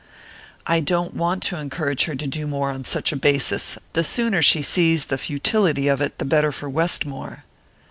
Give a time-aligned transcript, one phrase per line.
[0.65, 4.41] "I don't want to encourage her to do more on such a basis the sooner
[4.41, 7.43] she sees the futility of it the better for Westmore!"